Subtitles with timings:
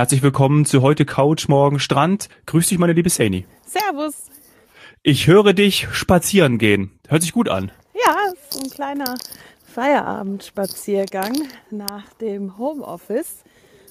[0.00, 2.30] Herzlich willkommen zu heute Couch, morgen Strand.
[2.46, 3.44] Grüß dich, meine liebe Saini.
[3.66, 4.30] Servus.
[5.02, 6.98] Ich höre dich spazieren gehen.
[7.06, 7.70] Hört sich gut an.
[7.92, 8.16] Ja,
[8.48, 9.16] so ein kleiner
[9.62, 11.34] Feierabendspaziergang
[11.70, 13.44] nach dem Homeoffice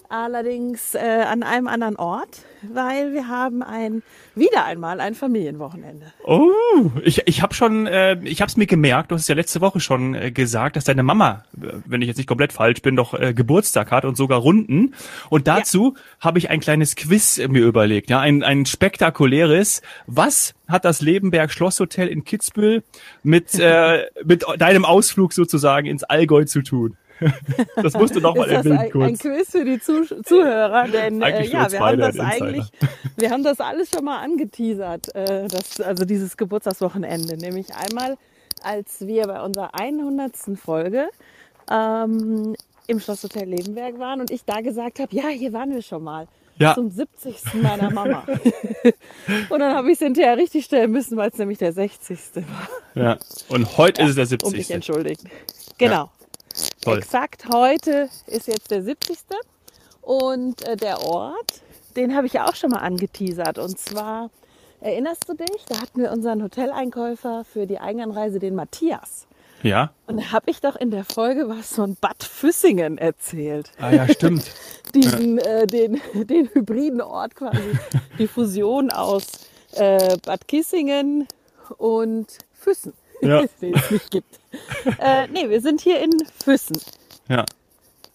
[0.09, 4.02] allerdings äh, an einem anderen Ort, weil wir haben ein
[4.35, 6.12] wieder einmal ein Familienwochenende.
[6.23, 9.12] Oh, ich, ich habe schon, äh, ich habe es mir gemerkt.
[9.12, 12.08] Du hast es ja letzte Woche schon äh, gesagt, dass deine Mama, äh, wenn ich
[12.08, 14.95] jetzt nicht komplett falsch bin, doch äh, Geburtstag hat und sogar Runden.
[15.30, 16.02] Und dazu ja.
[16.21, 19.82] habe ich ein kleines Quiz mir überlegt, ja, ein, ein spektakuläres.
[20.07, 22.84] Was hat das Lebenberg Schlosshotel in Kitzbühel
[23.23, 26.98] mit äh, mit deinem Ausflug sozusagen ins Allgäu zu tun?
[27.76, 29.08] das musst du noch mal erwähnen ein, kurz.
[29.08, 32.66] ein Quiz für die Zuh Zuhörer, denn äh, ja, wir haben das eigentlich,
[33.18, 38.18] wir haben das alles schon mal angeteasert, äh, das, also dieses Geburtstagswochenende, nämlich einmal,
[38.63, 40.32] als wir bei unserer 100.
[40.55, 41.10] Folge
[41.71, 42.55] ähm,
[42.88, 46.27] im Schlosshotel Lebenberg waren und ich da gesagt habe, ja, hier waren wir schon mal.
[46.58, 46.76] Ja.
[46.76, 47.54] Zum 70.
[47.62, 48.26] meiner Mama.
[49.49, 52.18] und dann habe ich es hinterher richtig stellen müssen, weil es nämlich der 60.
[52.36, 53.02] war.
[53.02, 53.18] Ja.
[53.48, 54.46] Und heute ja, ist es der 70.
[54.46, 55.30] Um mich entschuldigen.
[55.77, 55.93] Genau.
[55.93, 56.12] Ja.
[56.90, 56.98] Toll.
[56.99, 59.18] Exakt heute ist jetzt der 70.
[60.01, 61.62] Und äh, der Ort,
[61.96, 63.59] den habe ich ja auch schon mal angeteasert.
[63.59, 64.31] Und zwar,
[64.81, 69.28] erinnerst du dich, da hatten wir unseren Hoteleinkäufer für die Eigenanreise, den Matthias.
[69.62, 69.91] Ja.
[70.07, 73.72] Und da habe ich doch in der Folge was von Bad Füssingen erzählt.
[73.79, 74.50] Ah ja, stimmt.
[74.96, 77.78] Diesen, äh, den, den hybriden Ort quasi,
[78.18, 79.25] die Fusion aus
[79.74, 81.28] äh, Bad Kissingen
[81.78, 83.44] und Füssen ja.
[83.62, 84.39] den es nicht gibt.
[85.00, 86.12] Äh, nee, wir sind hier in
[86.44, 86.79] Füssen.
[87.28, 87.45] Ja.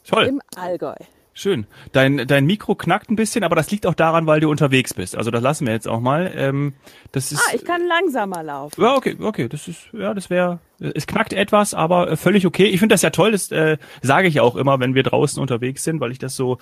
[0.04, 0.24] Toll.
[0.26, 0.94] Im Allgäu.
[1.36, 1.66] Schön.
[1.90, 5.16] Dein, dein Mikro knackt ein bisschen, aber das liegt auch daran, weil du unterwegs bist.
[5.16, 6.32] Also das lassen wir jetzt auch mal.
[6.36, 6.74] Ähm,
[7.10, 8.80] das ist, ah, ich kann langsamer laufen.
[8.80, 9.48] Ja, okay, okay.
[9.48, 10.60] Das ist, ja, das wäre.
[10.78, 12.66] Es knackt etwas, aber äh, völlig okay.
[12.66, 13.32] Ich finde das ja toll.
[13.32, 16.58] Das äh, sage ich auch immer, wenn wir draußen unterwegs sind, weil ich das so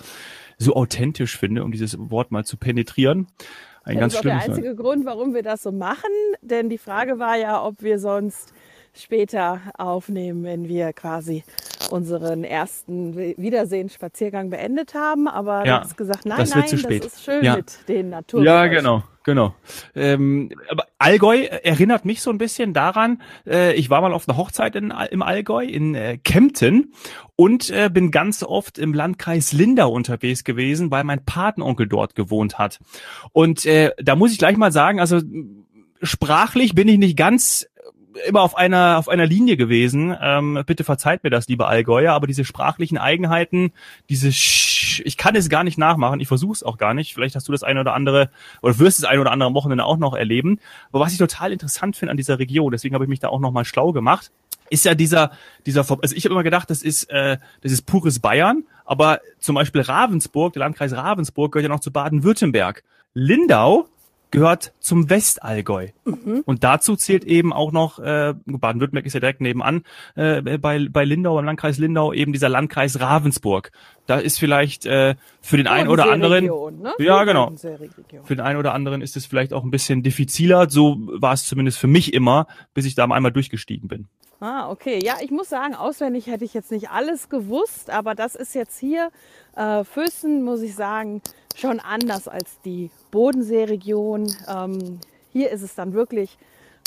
[0.57, 3.27] so authentisch finde, um dieses Wort mal zu penetrieren.
[3.83, 4.75] Ein das ganz ist auch der einzige Fall.
[4.75, 6.11] Grund, warum wir das so machen.
[6.41, 8.53] Denn die Frage war ja, ob wir sonst
[8.93, 11.43] später aufnehmen, wenn wir quasi
[11.89, 15.27] unseren ersten Wiedersehensspaziergang beendet haben.
[15.27, 17.57] Aber ja, du hast gesagt, nein, das nein, das ist schön ja.
[17.57, 18.55] mit den Naturgeräuschen.
[18.55, 19.03] Ja, genau.
[19.23, 19.55] Genau.
[19.95, 24.37] Ähm, aber Allgäu erinnert mich so ein bisschen daran, äh, ich war mal auf einer
[24.37, 26.93] Hochzeit in, im Allgäu in äh, Kempten
[27.35, 32.57] und äh, bin ganz oft im Landkreis Lindau unterwegs gewesen, weil mein Patenonkel dort gewohnt
[32.59, 32.79] hat.
[33.31, 35.21] Und äh, da muss ich gleich mal sagen, also
[36.01, 37.67] sprachlich bin ich nicht ganz
[38.27, 40.15] immer auf einer auf einer Linie gewesen.
[40.21, 43.71] Ähm, bitte verzeiht mir das, liebe Allgäuer, aber diese sprachlichen Eigenheiten,
[44.09, 46.19] diese Sch ich kann es gar nicht nachmachen.
[46.19, 47.13] Ich versuche es auch gar nicht.
[47.13, 48.29] Vielleicht hast du das eine oder andere
[48.61, 50.59] oder wirst das eine oder andere Wochenende auch noch erleben.
[50.91, 53.39] Aber was ich total interessant finde an dieser Region, deswegen habe ich mich da auch
[53.39, 54.31] noch mal schlau gemacht,
[54.69, 55.31] ist ja dieser
[55.65, 59.55] dieser also ich habe immer gedacht, das ist äh, das ist pures Bayern, aber zum
[59.55, 62.83] Beispiel Ravensburg, der Landkreis Ravensburg gehört ja noch zu Baden-Württemberg.
[63.13, 63.87] Lindau
[64.33, 65.89] gehört zum Westallgäu.
[66.05, 66.41] Mhm.
[66.45, 69.83] Und dazu zählt eben auch noch, äh, Baden-Württemberg ist ja direkt nebenan,
[70.15, 73.71] äh, bei, bei Lindau, im Landkreis Lindau, eben dieser Landkreis Ravensburg.
[74.05, 76.93] Da ist vielleicht äh, für den einen oder anderen, ne?
[76.99, 80.69] ja genau, für den einen oder anderen ist es vielleicht auch ein bisschen diffiziler.
[80.69, 84.07] So war es zumindest für mich immer, bis ich da einmal durchgestiegen bin.
[84.41, 84.99] Ah, okay.
[85.01, 88.77] Ja, ich muss sagen, auswendig hätte ich jetzt nicht alles gewusst, aber das ist jetzt
[88.77, 89.09] hier
[89.55, 91.21] äh, Füssen, muss ich sagen,
[91.55, 94.29] schon anders als die Bodenseeregion.
[94.53, 94.99] Ähm,
[95.31, 96.37] hier ist es dann wirklich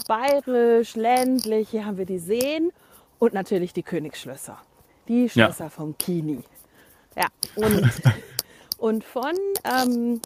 [0.06, 1.70] bayerisch, ländlich.
[1.70, 2.72] Hier haben wir die Seen
[3.18, 4.58] und natürlich die Königsschlösser.
[5.08, 5.70] Die Schlösser ja.
[5.70, 6.42] vom Kini.
[7.16, 7.90] Ja, und,
[8.78, 9.34] und von
[9.64, 10.20] ähm,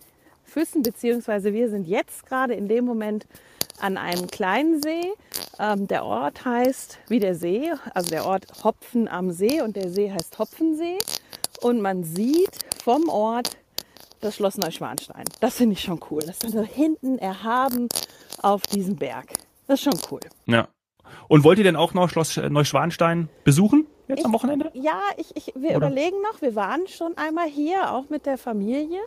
[0.45, 3.27] Füssen, beziehungsweise wir sind jetzt gerade in dem Moment
[3.81, 5.13] an einem kleinen See.
[5.59, 9.91] Ähm, der Ort heißt wie der See, also der Ort Hopfen am See und der
[9.91, 10.99] See heißt Hopfensee.
[11.63, 12.51] Und man sieht
[12.83, 13.57] vom Ort
[14.21, 15.25] das Schloss Neuschwanstein.
[15.41, 16.23] Das finde ich schon cool.
[16.27, 17.89] Das ist so hinten erhaben
[18.43, 19.29] auf diesem Berg.
[19.67, 20.21] Das ist schon cool.
[20.47, 20.69] Ja.
[21.29, 24.71] Und wollt ihr denn auch noch Schloss Neuschwanstein besuchen jetzt ich, am Wochenende?
[24.75, 25.89] Ja, ich, ich, wir Oder?
[25.89, 26.41] überlegen noch.
[26.43, 29.01] Wir waren schon einmal hier, auch mit der Familie.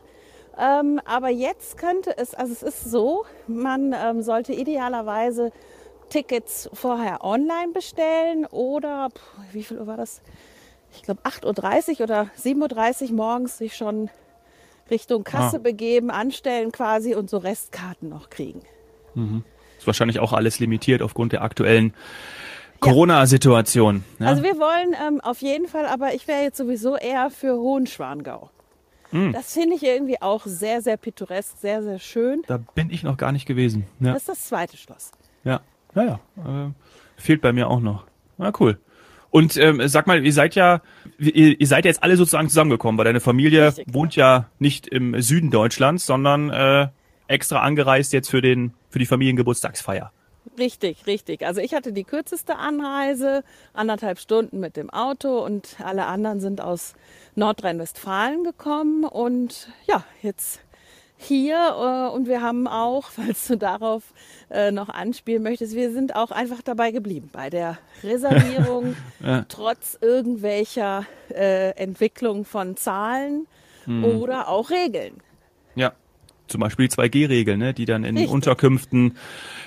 [0.57, 5.51] Ähm, aber jetzt könnte es, also es ist so, man ähm, sollte idealerweise
[6.09, 9.09] Tickets vorher online bestellen oder,
[9.51, 10.21] wie viel Uhr war das?
[10.95, 14.11] Ich glaube 8.30 Uhr oder 7.30 Uhr morgens sich schon
[14.91, 15.59] Richtung Kasse ah.
[15.59, 18.61] begeben, anstellen quasi und so Restkarten noch kriegen.
[19.15, 19.43] Mhm.
[19.79, 21.93] Ist wahrscheinlich auch alles limitiert aufgrund der aktuellen
[22.83, 24.03] Corona-Situation.
[24.19, 24.27] Ja?
[24.27, 28.49] Also wir wollen ähm, auf jeden Fall, aber ich wäre jetzt sowieso eher für Hohenschwangau.
[29.11, 29.31] Mhm.
[29.31, 32.41] Das finde ich irgendwie auch sehr, sehr pittoresk, sehr, sehr schön.
[32.47, 33.85] Da bin ich noch gar nicht gewesen.
[33.99, 34.13] Ja.
[34.13, 35.11] Das ist das zweite Schloss.
[35.43, 35.61] Ja,
[35.93, 36.71] naja, äh,
[37.21, 38.05] fehlt bei mir auch noch.
[38.37, 38.79] Na cool.
[39.29, 40.81] Und ähm, sag mal, ihr seid ja,
[41.17, 43.91] ihr, ihr seid jetzt alle sozusagen zusammengekommen, weil deine Familie Richtig.
[43.91, 46.87] wohnt ja nicht im Süden Deutschlands, sondern äh,
[47.27, 50.11] extra angereist jetzt für den für die Familiengeburtstagsfeier.
[50.57, 51.45] Richtig, richtig.
[51.45, 53.43] Also ich hatte die kürzeste Anreise,
[53.73, 56.93] anderthalb Stunden mit dem Auto und alle anderen sind aus
[57.35, 60.59] Nordrhein-Westfalen gekommen und ja, jetzt
[61.17, 64.03] hier äh, und wir haben auch, falls du darauf
[64.49, 69.45] äh, noch anspielen möchtest, wir sind auch einfach dabei geblieben bei der Reservierung, ja.
[69.47, 73.47] trotz irgendwelcher äh, Entwicklung von Zahlen
[73.85, 74.03] hm.
[74.03, 75.15] oder auch Regeln.
[76.53, 78.31] Zum Beispiel die 2G-Regel, ne, die dann in Richtig.
[78.31, 79.17] Unterkünften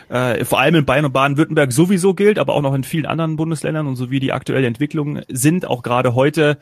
[0.09, 3.35] äh, vor allem in Bayern und Baden-Württemberg sowieso gilt, aber auch noch in vielen anderen
[3.35, 6.59] Bundesländern und so wie die aktuelle Entwicklung sind, auch gerade heute,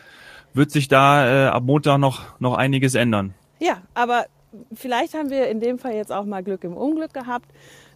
[0.55, 3.35] wird sich da äh, ab Montag noch, noch einiges ändern.
[3.61, 4.25] Ja, aber
[4.73, 7.51] vielleicht haben wir in dem Fall jetzt auch mal Glück im Unglück gehabt.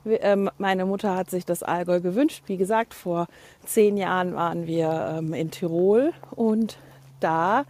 [0.05, 2.43] Ähm, meine Mutter hat sich das Allgäu gewünscht.
[2.47, 3.27] Wie gesagt, vor
[3.65, 6.77] zehn Jahren waren wir ähm, in Tirol und
[7.21, 7.65] da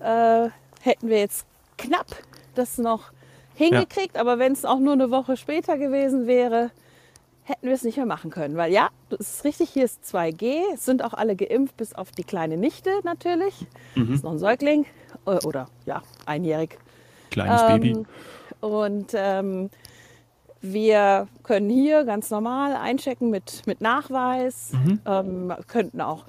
[0.00, 0.48] äh,
[0.80, 1.44] hätten wir jetzt
[1.76, 2.06] knapp
[2.54, 3.10] das noch
[3.56, 4.14] hingekriegt.
[4.14, 4.20] Ja.
[4.20, 6.70] Aber wenn es auch nur eine Woche später gewesen wäre,
[7.42, 8.56] hätten wir es nicht mehr machen können.
[8.56, 10.60] Weil ja, das ist richtig, hier ist 2G.
[10.74, 13.66] Es sind auch alle geimpft, bis auf die kleine Nichte natürlich.
[13.94, 14.06] Mhm.
[14.06, 14.86] Das ist noch ein Säugling
[15.26, 16.78] äh, oder ja, einjährig.
[17.30, 18.06] Kleines ähm, Baby.
[18.60, 19.70] Und ähm,
[20.60, 25.00] wir können hier ganz normal einchecken mit, mit Nachweis, mhm.
[25.06, 26.24] ähm, könnten auch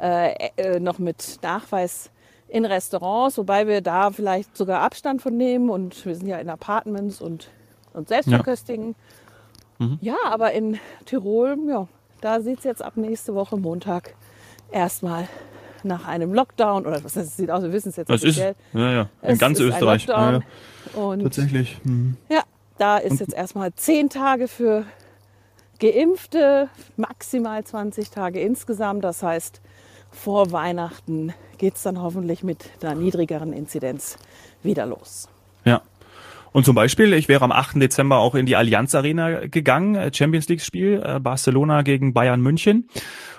[0.00, 2.10] äh, äh, noch mit Nachweis
[2.52, 6.50] in Restaurants, wobei wir da vielleicht sogar Abstand von nehmen und wir sind ja in
[6.50, 7.48] Apartments und,
[7.94, 8.42] und selbst Ja.
[9.78, 9.98] Mhm.
[10.02, 11.88] ja, aber in Tirol, ja,
[12.20, 14.14] da sieht es jetzt ab nächste Woche Montag
[14.70, 15.28] erstmal
[15.82, 18.50] nach einem Lockdown oder was das sieht aus, wir wissen es jetzt das offiziell.
[18.50, 20.06] Ist, ja, ja, in es ganz Österreich.
[20.06, 20.40] Ja, ja.
[20.94, 21.80] Und Tatsächlich.
[21.84, 22.18] Mhm.
[22.28, 22.42] Ja,
[22.76, 24.84] da ist jetzt erstmal zehn Tage für
[25.80, 29.02] Geimpfte, maximal 20 Tage insgesamt.
[29.02, 29.62] Das heißt,
[30.12, 34.18] vor Weihnachten geht es dann hoffentlich mit einer niedrigeren Inzidenz
[34.62, 35.28] wieder los.
[35.64, 35.82] Ja.
[36.52, 37.80] Und zum Beispiel, ich wäre am 8.
[37.80, 42.42] Dezember auch in die Allianz Arena gegangen, äh, Champions League Spiel, äh, Barcelona gegen Bayern
[42.42, 42.88] München.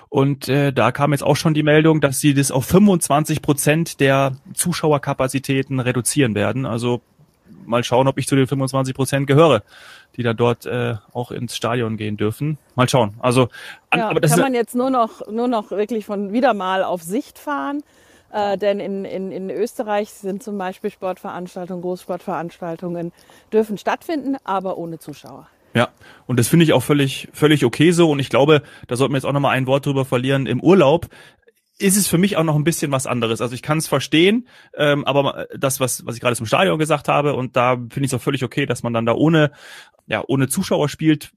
[0.08, 4.00] Und äh, da kam jetzt auch schon die Meldung, dass sie das auf 25 Prozent
[4.00, 6.66] der Zuschauerkapazitäten reduzieren werden.
[6.66, 7.02] Also
[7.66, 9.62] mal schauen, ob ich zu den 25 Prozent gehöre,
[10.16, 12.58] die da dort äh, auch ins Stadion gehen dürfen.
[12.74, 13.14] Mal schauen.
[13.20, 13.48] Also
[13.90, 16.84] an, ja, aber das kann man jetzt nur noch nur noch wirklich von wieder mal
[16.84, 17.82] auf Sicht fahren.
[18.32, 23.12] Äh, denn in, in, in Österreich sind zum Beispiel Sportveranstaltungen, Großsportveranstaltungen
[23.52, 25.46] dürfen stattfinden, aber ohne Zuschauer.
[25.74, 25.88] Ja,
[26.26, 28.10] und das finde ich auch völlig, völlig okay so.
[28.10, 30.46] Und ich glaube, da sollten wir jetzt auch nochmal ein Wort drüber verlieren.
[30.46, 31.06] Im Urlaub
[31.78, 33.40] ist es für mich auch noch ein bisschen was anderes.
[33.40, 37.08] Also ich kann es verstehen, ähm, aber das, was, was ich gerade zum Stadion gesagt
[37.08, 39.50] habe, und da finde ich es auch völlig okay, dass man dann da ohne,
[40.06, 41.32] ja, ohne Zuschauer spielt,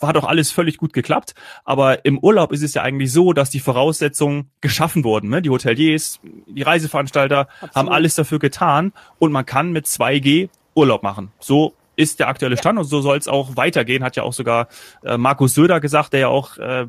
[0.00, 1.34] hat doch alles völlig gut geklappt.
[1.64, 5.28] Aber im Urlaub ist es ja eigentlich so, dass die Voraussetzungen geschaffen wurden.
[5.28, 5.42] Ne?
[5.42, 7.74] Die Hoteliers, die Reiseveranstalter Absolut.
[7.74, 11.30] haben alles dafür getan und man kann mit 2G Urlaub machen.
[11.38, 14.68] So ist der aktuelle Stand und so soll es auch weitergehen, hat ja auch sogar
[15.02, 16.86] äh, Markus Söder gesagt, der ja auch, äh,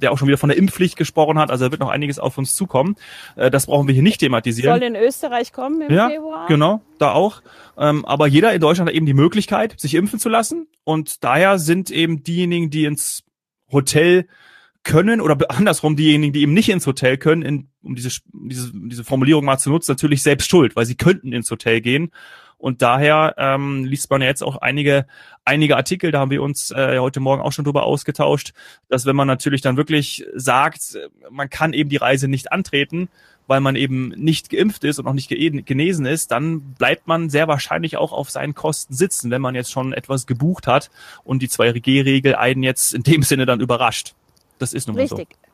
[0.00, 1.50] der auch schon wieder von der Impfpflicht gesprochen hat.
[1.50, 2.96] Also da wird noch einiges auf uns zukommen.
[3.36, 4.80] Äh, das brauchen wir hier nicht thematisieren.
[4.80, 6.46] Soll in Österreich kommen im ja, Februar?
[6.48, 7.42] Genau, da auch.
[7.76, 10.66] Ähm, aber jeder in Deutschland hat eben die Möglichkeit, sich impfen zu lassen.
[10.84, 13.24] Und daher sind eben diejenigen, die ins
[13.70, 14.26] Hotel
[14.84, 19.04] können oder andersrum diejenigen, die eben nicht ins Hotel können, in, um diese, diese, diese
[19.04, 22.10] Formulierung mal zu nutzen, natürlich selbst schuld, weil sie könnten ins Hotel gehen
[22.58, 25.06] und daher ähm, liest man ja jetzt auch einige,
[25.44, 28.52] einige Artikel, da haben wir uns äh, heute Morgen auch schon drüber ausgetauscht,
[28.88, 30.98] dass wenn man natürlich dann wirklich sagt,
[31.30, 33.08] man kann eben die Reise nicht antreten,
[33.46, 37.48] weil man eben nicht geimpft ist und noch nicht genesen ist, dann bleibt man sehr
[37.48, 40.90] wahrscheinlich auch auf seinen Kosten sitzen, wenn man jetzt schon etwas gebucht hat
[41.24, 44.14] und die 2G-Regel einen jetzt in dem Sinne dann überrascht.
[44.58, 45.16] Das ist nun mal Richtig.
[45.16, 45.22] so.
[45.22, 45.47] Richtig,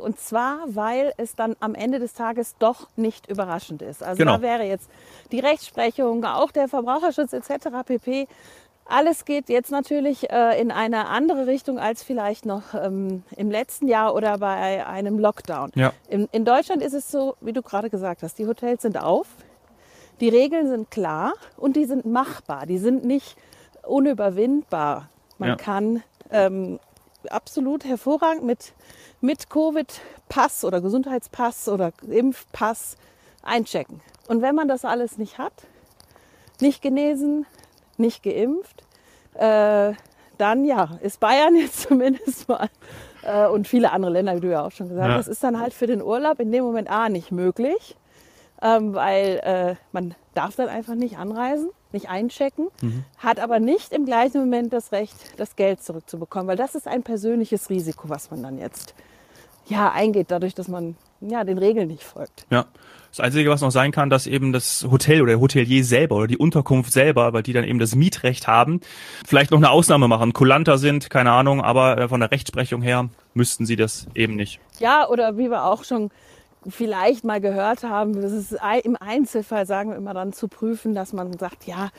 [0.00, 4.02] und zwar, weil es dann am Ende des Tages doch nicht überraschend ist.
[4.02, 4.36] Also genau.
[4.36, 4.90] da wäre jetzt
[5.30, 7.68] die Rechtsprechung, auch der Verbraucherschutz etc.
[7.86, 8.26] pp.
[8.84, 13.88] Alles geht jetzt natürlich äh, in eine andere Richtung als vielleicht noch ähm, im letzten
[13.88, 15.70] Jahr oder bei einem Lockdown.
[15.74, 15.92] Ja.
[16.08, 19.28] In, in Deutschland ist es so, wie du gerade gesagt hast, die Hotels sind auf,
[20.20, 23.36] die Regeln sind klar und die sind machbar, die sind nicht
[23.82, 25.08] unüberwindbar.
[25.38, 25.56] Man ja.
[25.56, 26.78] kann ähm,
[27.30, 28.72] absolut hervorragend mit
[29.22, 32.96] mit Covid-Pass oder Gesundheitspass oder Impfpass
[33.42, 34.00] einchecken.
[34.28, 35.52] Und wenn man das alles nicht hat,
[36.60, 37.46] nicht genesen,
[37.96, 38.84] nicht geimpft,
[39.34, 39.92] äh,
[40.38, 42.68] dann ja, ist Bayern jetzt zumindest mal
[43.22, 45.32] äh, und viele andere Länder, wie du ja auch schon gesagt hast, ja.
[45.32, 47.96] ist dann halt für den Urlaub in dem Moment A nicht möglich,
[48.62, 53.04] ähm, weil äh, man darf dann einfach nicht anreisen, nicht einchecken, mhm.
[53.18, 57.02] hat aber nicht im gleichen Moment das Recht, das Geld zurückzubekommen, weil das ist ein
[57.02, 58.94] persönliches Risiko, was man dann jetzt
[59.66, 62.46] ja, eingeht, dadurch, dass man ja den Regeln nicht folgt.
[62.50, 62.66] Ja.
[63.10, 66.26] Das Einzige, was noch sein kann, dass eben das Hotel oder der Hotelier selber oder
[66.28, 68.80] die Unterkunft selber, weil die dann eben das Mietrecht haben,
[69.26, 73.10] vielleicht noch eine Ausnahme machen, kulanter sind, keine Ahnung, aber äh, von der Rechtsprechung her
[73.34, 74.60] müssten sie das eben nicht.
[74.78, 76.10] Ja, oder wie wir auch schon
[76.68, 81.12] vielleicht mal gehört haben, das ist im Einzelfall, sagen wir immer dann zu prüfen, dass
[81.12, 81.90] man sagt, ja,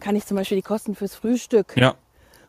[0.00, 1.94] kann ich zum Beispiel die Kosten fürs Frühstück Ja.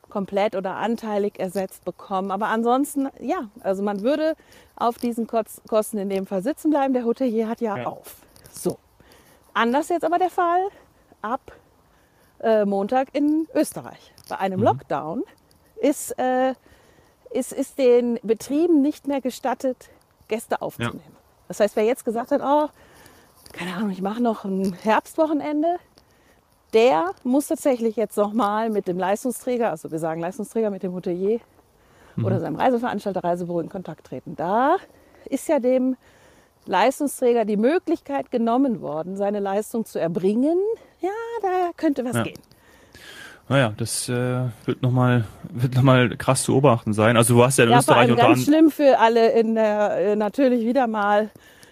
[0.10, 2.32] komplett oder anteilig ersetzt bekommen.
[2.32, 4.36] Aber ansonsten, ja, also man würde
[4.76, 6.94] auf diesen Kos- Kosten in dem Fall sitzen bleiben.
[6.94, 7.86] Der Hotelier hat ja, Ja.
[7.88, 8.16] auf.
[8.52, 8.78] So.
[9.54, 10.62] Anders jetzt aber der Fall
[11.22, 11.52] ab
[12.40, 14.14] äh, Montag in Österreich.
[14.28, 14.66] Bei einem Mhm.
[14.66, 15.24] Lockdown
[15.80, 16.54] ist, äh,
[17.32, 19.90] ist, ist den Betrieben nicht mehr gestattet,
[20.28, 21.16] Gäste aufzunehmen.
[21.52, 22.70] Das heißt, wer jetzt gesagt hat, oh,
[23.52, 25.80] keine Ahnung, ich mache noch ein Herbstwochenende,
[26.72, 31.42] der muss tatsächlich jetzt nochmal mit dem Leistungsträger, also wir sagen Leistungsträger mit dem Hotelier
[32.24, 34.38] oder seinem Reiseveranstalter, Reisebüro in Kontakt treten.
[34.38, 34.78] Da
[35.26, 35.98] ist ja dem
[36.68, 40.58] Leistungsträger die Möglichkeit genommen worden, seine Leistung zu erbringen.
[41.02, 41.10] Ja,
[41.42, 42.24] da könnte was Ja.
[42.24, 42.40] gehen.
[43.52, 47.18] Naja, das äh, wird nochmal wird noch mal krass zu beobachten sein.
[47.18, 49.56] Also du hast ja in Ja, vor Österreich allem unter ganz schlimm für alle in
[49.56, 51.30] der, äh, natürlich wieder mal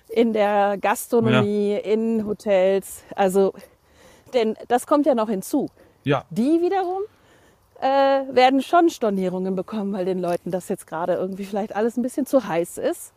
[0.09, 3.05] in der Gastronomie, in Hotels.
[3.15, 3.53] Also,
[4.33, 5.69] denn das kommt ja noch hinzu.
[6.03, 7.03] Ja, Die wiederum
[7.79, 7.85] äh,
[8.35, 12.25] werden schon Stornierungen bekommen, weil den Leuten das jetzt gerade irgendwie vielleicht alles ein bisschen
[12.25, 13.13] zu heiß ist.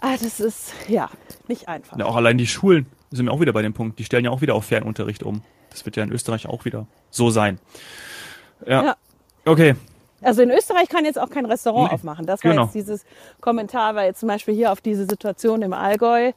[0.00, 1.08] Ah, das ist ja
[1.46, 1.96] nicht einfach.
[1.96, 4.00] ja, auch allein die Schulen sind wir auch wieder bei dem Punkt.
[4.00, 5.42] Die stellen ja auch wieder auf Fernunterricht um.
[5.76, 7.58] Das wird ja in Österreich auch wieder so sein.
[8.66, 8.82] Ja.
[8.82, 8.96] Ja.
[9.44, 9.74] Okay.
[10.22, 12.24] Also in Österreich kann jetzt auch kein Restaurant Nee, aufmachen.
[12.24, 12.64] Das war genau.
[12.64, 13.04] jetzt dieses
[13.42, 16.32] Kommentar, war jetzt zum Beispiel hier auf diese Situation im Allgäu.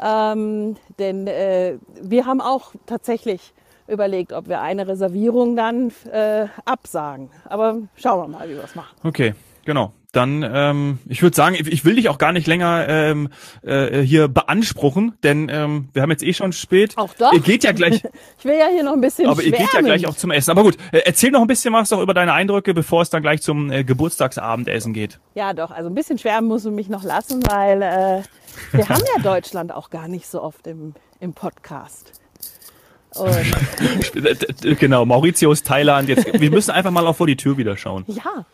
[0.00, 3.52] Ähm, denn äh, wir haben auch tatsächlich
[3.88, 7.30] überlegt, ob wir eine Reservierung dann äh, absagen.
[7.46, 8.94] Aber schauen wir mal, wie wir es machen.
[9.02, 9.92] Okay, genau.
[10.12, 13.28] Dann, ähm, ich würde sagen, ich will dich auch gar nicht länger ähm,
[13.62, 16.96] äh, hier beanspruchen, denn ähm, wir haben jetzt eh schon spät.
[16.96, 17.30] Auch doch.
[17.34, 18.02] Ihr geht ja gleich,
[18.38, 19.86] Ich will ja hier noch ein bisschen aber ihr geht ja schwärmen.
[19.86, 20.50] gleich auch zum Essen.
[20.50, 23.20] Aber gut, äh, erzähl noch ein bisschen was doch über deine Eindrücke, bevor es dann
[23.20, 25.20] gleich zum äh, Geburtstagsabendessen geht.
[25.34, 25.70] Ja, doch.
[25.70, 28.22] Also ein bisschen schwärmen muss man mich noch lassen, weil äh,
[28.72, 32.12] wir haben ja Deutschland auch gar nicht so oft im, im Podcast.
[34.78, 36.08] Genau, Mauritius, Thailand.
[36.08, 38.04] Jetzt, wir müssen einfach mal auch vor die Tür wieder schauen.
[38.06, 38.44] ja,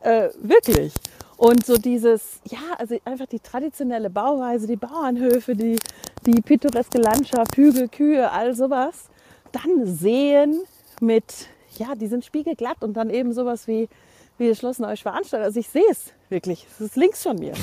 [0.00, 0.92] äh, wirklich.
[1.36, 5.78] Und so dieses, ja, also einfach die traditionelle Bauweise, die Bauernhöfe, die,
[6.26, 9.08] die pittoreske Landschaft, Hügel, Kühe, all sowas.
[9.52, 10.60] Dann sehen
[11.00, 13.88] mit, ja, die sind spiegelglatt und dann eben sowas wie,
[14.36, 15.42] wie das Schloss Neuschwanstein.
[15.42, 16.66] Also ich sehe es wirklich.
[16.74, 17.54] Es ist links von mir.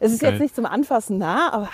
[0.00, 0.32] Es ist Geil.
[0.32, 1.70] jetzt nicht zum Anfassen nah, aber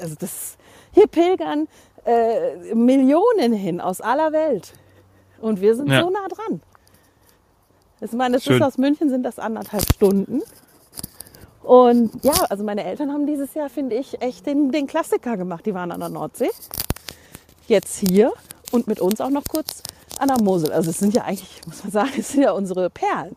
[0.00, 0.56] also das,
[0.92, 1.68] hier pilgern
[2.04, 4.72] äh, Millionen hin aus aller Welt.
[5.40, 6.00] Und wir sind Ja.
[6.02, 6.60] so nah dran.
[8.00, 10.42] Ich meine, das ist aus München sind das anderthalb Stunden.
[11.62, 15.66] Und ja, also meine Eltern haben dieses Jahr, finde ich, echt den, den Klassiker gemacht.
[15.66, 16.50] Die waren an der Nordsee,
[17.66, 18.32] jetzt hier
[18.70, 19.82] und mit uns auch noch kurz
[20.18, 20.72] an der Mosel.
[20.72, 23.34] Also es sind ja eigentlich, muss man sagen, es sind ja unsere Perlen.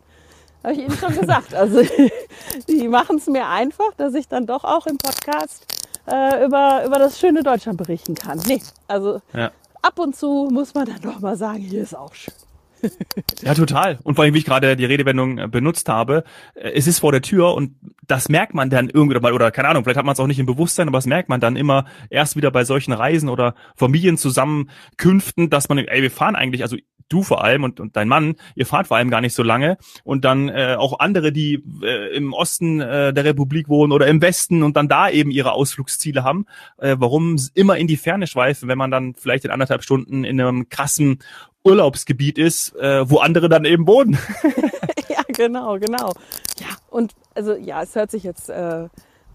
[0.63, 1.55] Habe ich Ihnen schon gesagt.
[1.55, 1.81] Also
[2.67, 5.65] die machen es mir einfach, dass ich dann doch auch im Podcast
[6.05, 8.39] äh, über, über das schöne Deutschland berichten kann.
[8.45, 9.51] Nee, also Ja.
[9.81, 12.33] ab und zu muss man dann doch mal sagen, hier ist auch schön.
[13.41, 13.99] Ja, total.
[14.03, 16.23] Und vor allem, wie ich gerade die Redewendung äh, benutzt habe,
[16.55, 17.75] äh, es ist vor der Tür und
[18.07, 20.39] das merkt man dann irgendwie mal, oder keine Ahnung, vielleicht hat man es auch nicht
[20.39, 25.49] im Bewusstsein, aber das merkt man dann immer erst wieder bei solchen Reisen oder Familienzusammenkünften,
[25.49, 26.77] dass man, ey, wir fahren eigentlich, also
[27.09, 29.77] du vor allem und, und dein Mann, ihr fahrt vor allem gar nicht so lange
[30.03, 34.21] und dann äh, auch andere, die äh, im Osten äh, der Republik wohnen oder im
[34.21, 36.45] Westen und dann da eben ihre Ausflugsziele haben,
[36.77, 40.39] äh, warum immer in die Ferne schweifen, wenn man dann vielleicht in anderthalb Stunden in
[40.39, 41.19] einem krassen
[41.63, 44.17] Urlaubsgebiet ist, äh, wo andere dann eben wohnen.
[45.09, 46.13] ja, genau, genau.
[46.59, 48.87] Ja, und also ja, es hört sich jetzt, äh,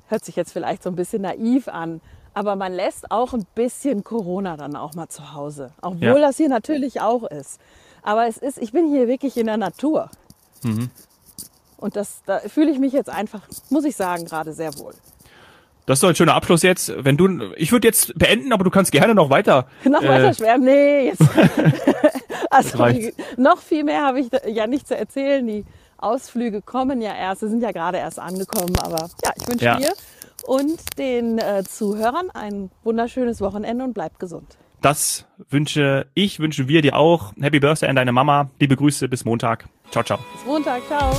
[0.07, 2.01] hört sich jetzt vielleicht so ein bisschen naiv an,
[2.35, 6.19] aber man lässt auch ein bisschen Corona dann auch mal zu Hause, obwohl Ja.
[6.19, 7.61] das hier natürlich auch ist.
[8.03, 10.11] Aber es ist, ich bin hier wirklich in der Natur.
[10.63, 10.91] Mhm.
[11.79, 14.95] Und das, da fühle ich mich jetzt einfach, muss ich sagen, gerade sehr wohl.
[15.87, 16.93] Das ist doch ein schöner Abschluss jetzt.
[17.05, 19.67] Wenn du, ich würde jetzt beenden, aber du kannst gerne noch weiter.
[19.85, 20.65] Noch äh, weiter schwärmen?
[20.65, 21.21] Nee, jetzt.
[22.51, 22.87] also
[23.37, 25.47] noch viel mehr habe ich ja nicht zu erzählen.
[25.47, 25.65] Die
[25.99, 28.75] Ausflüge kommen ja erst, sie sind ja gerade erst angekommen.
[28.79, 29.77] Aber ja, ich wünsche Ja.
[29.77, 29.93] dir
[30.47, 34.59] und den äh, Zuhörern ein wunderschönes Wochenende und bleibt gesund.
[34.81, 37.33] Das wünsche ich, wünschen wir dir auch.
[37.41, 38.51] Happy Birthday an deine Mama.
[38.61, 39.67] Liebe Grüße, bis Montag.
[39.91, 40.19] Ciao, ciao.
[40.35, 41.15] Bis Montag, ciao.